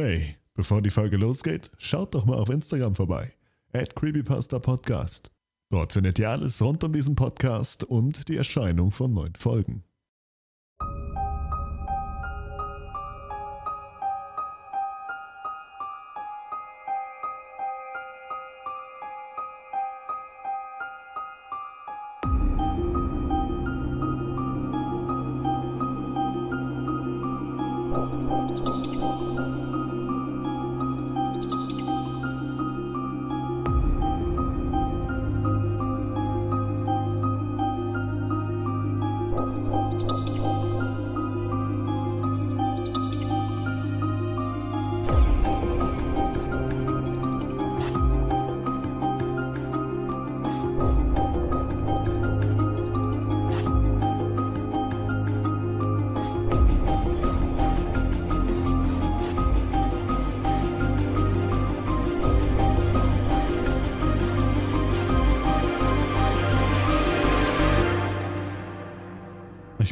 [0.00, 3.32] Hey, bevor die Folge losgeht, schaut doch mal auf Instagram vorbei.
[3.72, 5.32] At Creepypasta Podcast.
[5.70, 9.82] Dort findet ihr alles rund um diesen Podcast und die Erscheinung von neuen Folgen.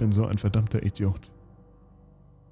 [0.00, 1.30] Bin so ein verdammter Idiot.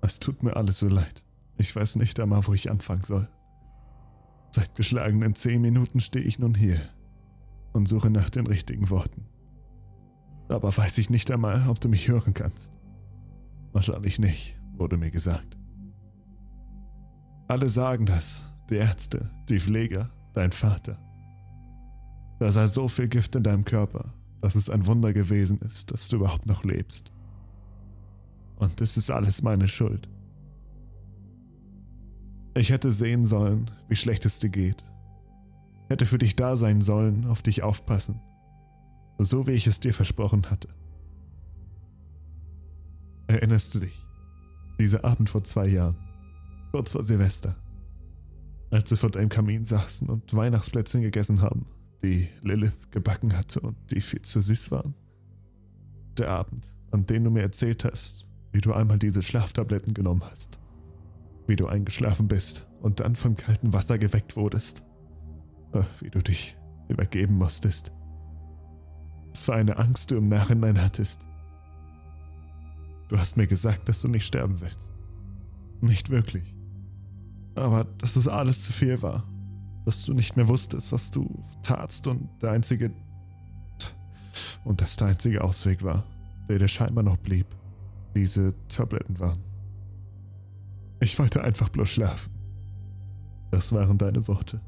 [0.00, 1.24] Es tut mir alles so leid.
[1.58, 3.28] Ich weiß nicht einmal, wo ich anfangen soll.
[4.50, 6.80] Seit geschlagenen zehn Minuten stehe ich nun hier
[7.72, 9.26] und suche nach den richtigen Worten.
[10.48, 12.72] Aber weiß ich nicht einmal, ob du mich hören kannst.
[13.72, 15.56] Wahrscheinlich nicht, wurde mir gesagt.
[17.46, 20.98] Alle sagen das, die Ärzte, die Pfleger, dein Vater.
[22.40, 26.08] Da sei so viel Gift in deinem Körper, dass es ein Wunder gewesen ist, dass
[26.08, 27.12] du überhaupt noch lebst.
[28.56, 30.08] Und das ist alles meine Schuld.
[32.56, 34.82] Ich hätte sehen sollen, wie schlecht es dir geht.
[35.88, 38.20] Hätte für dich da sein sollen, auf dich aufpassen.
[39.18, 40.68] So wie ich es dir versprochen hatte.
[43.26, 44.06] Erinnerst du dich?
[44.80, 45.96] Dieser Abend vor zwei Jahren,
[46.72, 47.56] kurz vor Silvester,
[48.70, 51.66] als wir vor deinem Kamin saßen und Weihnachtsplätzchen gegessen haben,
[52.02, 54.94] die Lilith gebacken hatte und die viel zu süß waren?
[56.18, 58.26] Der Abend, an dem du mir erzählt hast,
[58.56, 60.58] wie du einmal diese Schlaftabletten genommen hast,
[61.46, 64.82] wie du eingeschlafen bist und dann von kaltem Wasser geweckt wurdest,
[65.74, 66.56] äh, wie du dich
[66.88, 67.92] übergeben musstest.
[69.34, 71.20] Es war eine Angst, du im Nachhinein hattest.
[73.08, 74.90] Du hast mir gesagt, dass du nicht sterben willst.
[75.82, 76.54] Nicht wirklich.
[77.56, 79.22] Aber dass es alles zu viel war.
[79.84, 82.90] Dass du nicht mehr wusstest, was du tatst und der einzige.
[84.64, 86.04] Und das der einzige Ausweg war,
[86.48, 87.46] der dir scheinbar noch blieb
[88.16, 89.38] diese Tabletten waren.
[91.00, 92.32] Ich wollte einfach bloß schlafen.
[93.50, 94.60] Das waren deine Worte.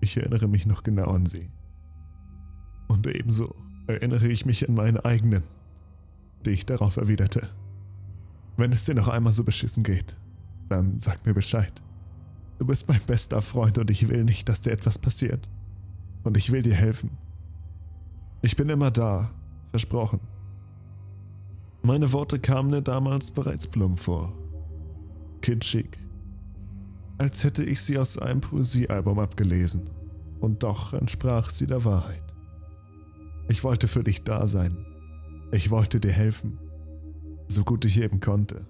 [0.00, 1.50] Ich erinnere mich noch genau an sie.
[2.86, 3.54] Und ebenso
[3.88, 5.42] erinnere ich mich an meine eigenen,
[6.46, 7.48] die ich darauf erwiderte.
[8.56, 10.16] Wenn es dir noch einmal so beschissen geht,
[10.68, 11.82] dann sag mir Bescheid.
[12.58, 15.48] Du bist mein bester Freund und ich will nicht, dass dir etwas passiert.
[16.22, 17.10] Und ich will dir helfen.
[18.42, 19.30] Ich bin immer da,
[19.70, 20.20] versprochen.
[21.86, 24.32] Meine Worte kamen mir damals bereits plump vor.
[25.42, 25.98] Kitschig.
[27.18, 29.90] Als hätte ich sie aus einem Poesiealbum abgelesen.
[30.40, 32.22] Und doch entsprach sie der Wahrheit.
[33.50, 34.86] Ich wollte für dich da sein.
[35.52, 36.58] Ich wollte dir helfen.
[37.48, 38.66] So gut ich eben konnte.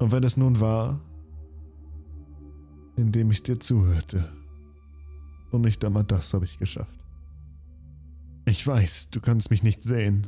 [0.00, 1.00] Und wenn es nun war,
[2.96, 4.28] indem ich dir zuhörte.
[5.52, 6.98] Und nicht einmal das habe ich geschafft.
[8.46, 10.26] Ich weiß, du kannst mich nicht sehen,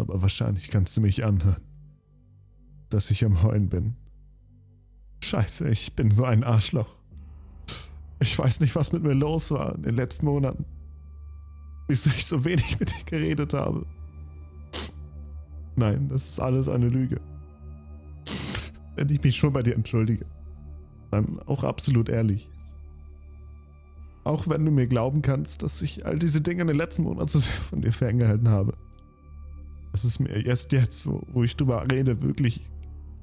[0.00, 1.62] aber wahrscheinlich kannst du mich anhören,
[2.88, 3.96] dass ich am Heulen bin.
[5.22, 6.96] Scheiße, ich bin so ein Arschloch.
[8.20, 10.64] Ich weiß nicht, was mit mir los war in den letzten Monaten.
[11.88, 13.86] Wieso ich so wenig mit dir geredet habe.
[15.76, 17.20] Nein, das ist alles eine Lüge.
[18.96, 20.26] Wenn ich mich schon bei dir entschuldige,
[21.10, 22.48] dann auch absolut ehrlich.
[24.24, 27.28] Auch wenn du mir glauben kannst, dass ich all diese Dinge in den letzten Monaten
[27.28, 28.74] so sehr von dir ferngehalten habe.
[29.92, 32.64] Es ist mir erst jetzt, wo, ich drüber rede, wirklich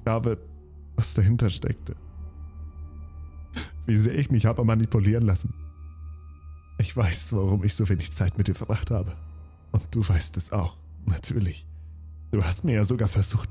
[0.04, 0.40] klar wird,
[0.96, 1.96] was dahinter steckte.
[3.86, 5.54] Wie sehr ich mich habe manipulieren lassen.
[6.80, 9.16] Ich weiß, warum ich so wenig Zeit mit dir verbracht habe.
[9.72, 10.76] Und du weißt es auch,
[11.06, 11.66] natürlich.
[12.32, 13.50] Du hast mir ja sogar versucht,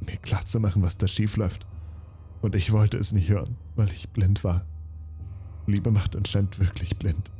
[0.00, 1.66] mir klarzumachen, was da schief läuft.
[2.40, 4.64] Und ich wollte es nicht hören, weil ich blind war.
[5.66, 7.30] Liebe macht anscheinend wirklich blind.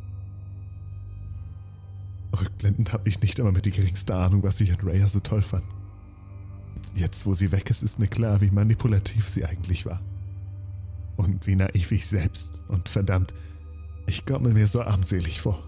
[2.32, 5.42] Rückblendend habe ich nicht einmal mehr die geringste Ahnung, was ich an Raya so toll
[5.42, 5.64] fand.
[6.94, 10.00] Jetzt, wo sie weg ist, ist mir klar, wie manipulativ sie eigentlich war.
[11.16, 12.62] Und wie naiv ich selbst.
[12.68, 13.34] Und verdammt,
[14.06, 15.62] ich komme mir so armselig vor.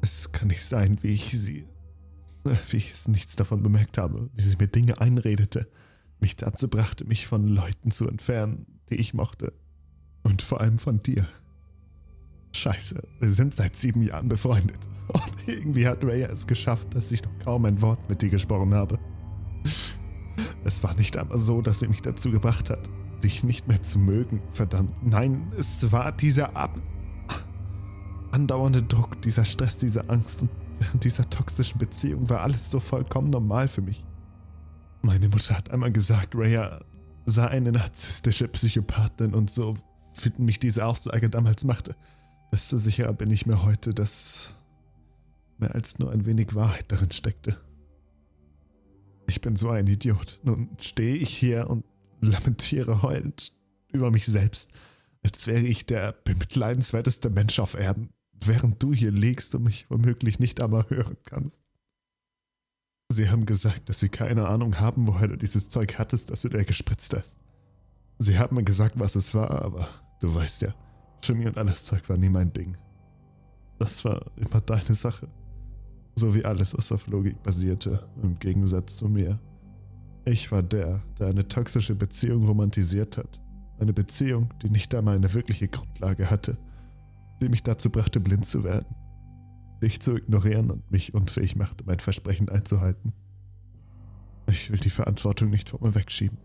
[0.00, 1.66] Es kann nicht sein, wie ich sie.
[2.70, 5.68] wie ich es nichts davon bemerkt habe, wie sie mir Dinge einredete,
[6.20, 9.52] mich dazu brachte, mich von Leuten zu entfernen, die ich mochte.
[10.22, 11.26] Und vor allem von dir.
[12.60, 14.86] Scheiße, wir sind seit sieben Jahren befreundet.
[15.08, 18.74] Und irgendwie hat Raya es geschafft, dass ich noch kaum ein Wort mit dir gesprochen
[18.74, 18.98] habe.
[20.62, 22.90] Es war nicht einmal so, dass sie mich dazu gebracht hat,
[23.24, 24.42] dich nicht mehr zu mögen.
[24.50, 26.78] Verdammt, nein, es war dieser ab
[28.32, 30.42] andauernde Druck, dieser Stress, diese Angst.
[30.42, 34.04] Und während dieser toxischen Beziehung war alles so vollkommen normal für mich.
[35.00, 36.80] Meine Mutter hat einmal gesagt, Raya
[37.24, 39.76] sei eine narzisstische Psychopathin und so
[40.12, 41.96] finden mich diese Aussage damals machte.
[42.52, 44.54] Desto sicherer bin ich mir heute, dass
[45.58, 47.60] mehr als nur ein wenig Wahrheit darin steckte.
[49.28, 50.40] Ich bin so ein Idiot.
[50.42, 51.84] Nun stehe ich hier und
[52.20, 53.52] lamentiere heulend
[53.92, 54.70] über mich selbst,
[55.22, 60.38] als wäre ich der bemitleidenswerteste Mensch auf Erden, während du hier liegst und mich womöglich
[60.38, 61.60] nicht einmal hören kannst.
[63.12, 66.48] Sie haben gesagt, dass sie keine Ahnung haben, woher du dieses Zeug hattest, das du
[66.48, 67.36] dir gespritzt hast.
[68.18, 69.88] Sie haben mir gesagt, was es war, aber
[70.20, 70.74] du weißt ja,
[71.20, 72.76] Chemie und alles Zeug war nie mein Ding.
[73.78, 75.28] Das war immer deine Sache.
[76.14, 79.38] So wie alles, was auf Logik basierte, im Gegensatz zu mir.
[80.24, 83.40] Ich war der, der eine toxische Beziehung romantisiert hat.
[83.78, 86.58] Eine Beziehung, die nicht einmal eine wirkliche Grundlage hatte,
[87.40, 88.94] die mich dazu brachte, blind zu werden.
[89.82, 93.14] Dich zu ignorieren und mich unfähig machte, mein Versprechen einzuhalten.
[94.46, 96.38] Ich will die Verantwortung nicht vor mir wegschieben.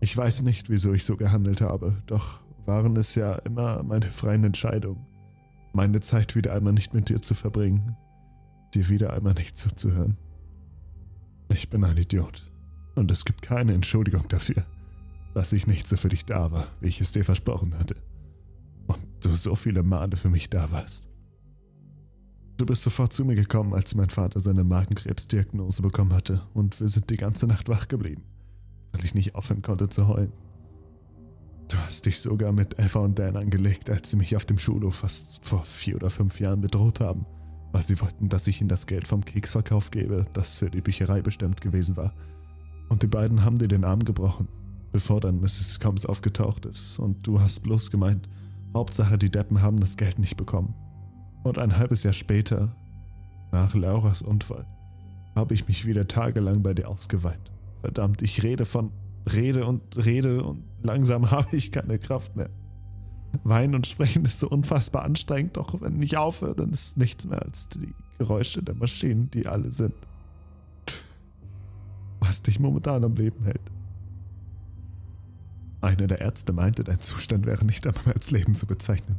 [0.00, 4.44] Ich weiß nicht, wieso ich so gehandelt habe, doch waren es ja immer meine freien
[4.44, 5.04] Entscheidungen,
[5.72, 7.96] meine Zeit wieder einmal nicht mit dir zu verbringen,
[8.74, 10.16] dir wieder einmal nicht zuzuhören.
[11.48, 12.46] Ich bin ein Idiot.
[12.94, 14.64] Und es gibt keine Entschuldigung dafür,
[15.34, 17.96] dass ich nicht so für dich da war, wie ich es dir versprochen hatte.
[18.86, 21.08] Und du so viele Male für mich da warst.
[22.56, 26.88] Du bist sofort zu mir gekommen, als mein Vater seine Magenkrebsdiagnose bekommen hatte, und wir
[26.88, 28.22] sind die ganze Nacht wach geblieben,
[28.92, 30.32] weil ich nicht aufhören konnte zu heulen.
[31.70, 34.96] Du hast dich sogar mit Eva und Dan angelegt, als sie mich auf dem Schulhof
[34.96, 37.26] fast vor vier oder fünf Jahren bedroht haben
[37.72, 41.22] weil sie wollten, dass ich ihnen das Geld vom Keksverkauf gebe, das für die Bücherei
[41.22, 42.12] bestimmt gewesen war.
[42.88, 44.48] Und die beiden haben dir den Arm gebrochen,
[44.92, 45.78] bevor dann Mrs.
[45.78, 46.98] Combs aufgetaucht ist.
[46.98, 48.28] Und du hast bloß gemeint,
[48.74, 50.74] Hauptsache die Deppen haben das Geld nicht bekommen.
[51.44, 52.74] Und ein halbes Jahr später,
[53.52, 54.66] nach Lauras Unfall,
[55.36, 57.52] habe ich mich wieder tagelang bei dir ausgeweint.
[57.80, 58.92] Verdammt, ich rede von
[59.26, 62.50] Rede und Rede und langsam habe ich keine Kraft mehr.
[63.44, 67.42] Weinen und Sprechen ist so unfassbar anstrengend, doch wenn ich aufhöre, dann ist nichts mehr
[67.42, 69.94] als die Geräusche der Maschinen, die alle sind.
[72.18, 73.60] Was dich momentan am Leben hält.
[75.80, 79.16] Einer der Ärzte meinte, dein Zustand wäre nicht einmal als Leben zu bezeichnen.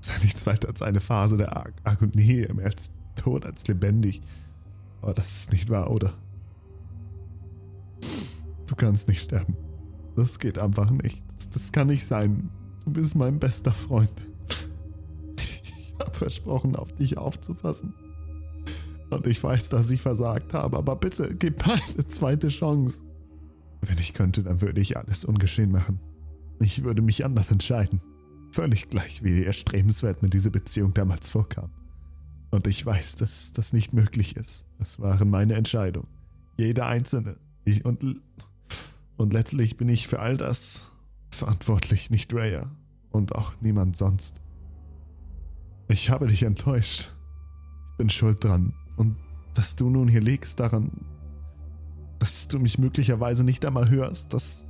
[0.00, 4.20] Sei nichts weiter als eine Phase der Ag Agonie, mehr als tot als lebendig.
[5.00, 6.14] Aber das ist nicht wahr, oder?
[8.82, 9.56] Kannst nicht sterben.
[10.16, 11.22] Das geht einfach nicht.
[11.36, 12.50] Das, das kann nicht sein.
[12.84, 14.12] Du bist mein bester Freund.
[15.36, 17.94] Ich habe versprochen, auf dich aufzupassen.
[19.08, 22.98] Und ich weiß, dass ich versagt habe, aber bitte gib mir eine zweite Chance.
[23.82, 26.00] Wenn ich könnte, dann würde ich alles ungeschehen machen.
[26.58, 28.00] Ich würde mich anders entscheiden.
[28.50, 31.70] Völlig gleich, wie erstrebenswert mir diese Beziehung damals vorkam.
[32.50, 34.66] Und ich weiß, dass das nicht möglich ist.
[34.80, 36.08] Es waren meine Entscheidungen.
[36.58, 37.36] Jede einzelne.
[37.64, 38.02] Ich und,
[39.22, 40.88] und letztlich bin ich für all das
[41.30, 42.68] verantwortlich, nicht Raya.
[43.12, 44.40] Und auch niemand sonst.
[45.88, 47.12] Ich habe dich enttäuscht.
[47.92, 48.74] Ich bin schuld dran.
[48.96, 49.16] Und
[49.54, 50.90] dass du nun hier liegst, daran,
[52.18, 54.64] dass du mich möglicherweise nicht einmal hörst, dass,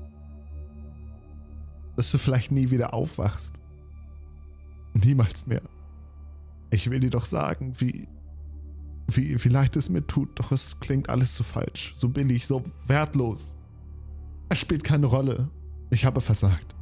[1.97, 3.59] dass du vielleicht nie wieder aufwachst.
[4.93, 5.63] Niemals mehr.
[6.71, 8.07] Ich will dir doch sagen, wie,
[9.07, 12.63] wie, wie leid es mir tut, doch es klingt alles so falsch, so billig, so
[12.87, 13.57] wertlos.
[14.53, 15.49] Es spielt keine Rolle.
[15.89, 16.75] Ich habe versagt.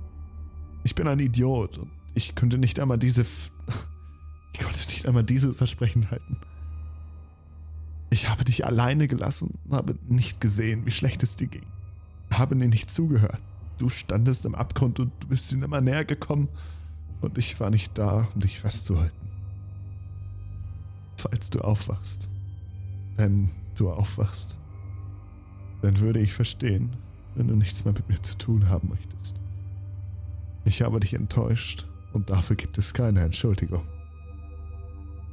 [0.83, 3.25] Ich bin ein Idiot und ich könnte nicht einmal diese.
[4.53, 6.41] Ich konnte nicht einmal dieses Versprechen halten.
[8.11, 11.65] Ich habe dich alleine gelassen, habe nicht gesehen, wie schlecht es dir ging.
[12.33, 13.39] Habe dir nicht zugehört.
[13.79, 16.49] Du standest im Abgrund und du bist ihnen immer näher gekommen
[17.21, 19.31] und ich war nicht da, um dich festzuhalten.
[21.17, 22.29] Falls du aufwachst,
[23.17, 24.59] wenn du aufwachst,
[25.83, 26.97] dann würde ich verstehen,
[27.34, 29.40] wenn du nichts mehr mit mir zu tun haben möchtest.
[30.64, 33.87] Ich habe dich enttäuscht und dafür gibt es keine Entschuldigung.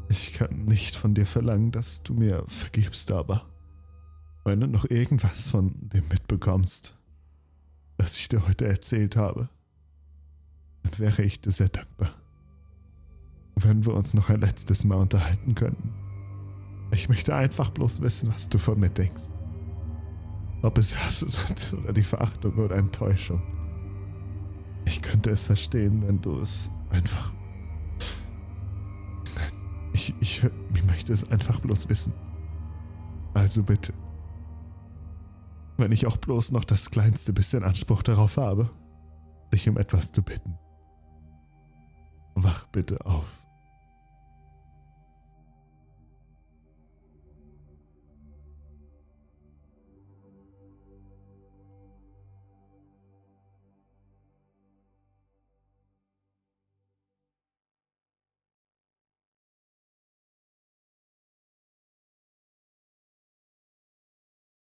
[0.09, 3.45] Ich kann nicht von dir verlangen, dass du mir vergibst, aber
[4.45, 6.95] wenn du noch irgendwas von dem mitbekommst,
[7.97, 9.49] was ich dir heute erzählt habe,
[10.83, 12.11] dann wäre ich dir sehr dankbar.
[13.55, 15.93] Wenn wir uns noch ein letztes Mal unterhalten könnten.
[16.91, 19.23] Ich möchte einfach bloß wissen, was du von mir denkst.
[20.67, 21.25] Ob es Hass
[21.73, 23.41] oder die Verachtung oder Enttäuschung.
[24.83, 27.31] Ich könnte es verstehen, wenn du es einfach.
[29.37, 29.51] Nein,
[29.93, 30.43] ich, ich,
[30.73, 32.11] ich möchte es einfach bloß wissen.
[33.33, 33.93] Also bitte.
[35.77, 38.69] Wenn ich auch bloß noch das kleinste bisschen Anspruch darauf habe,
[39.53, 40.57] dich um etwas zu bitten.
[42.35, 43.46] Wach bitte auf.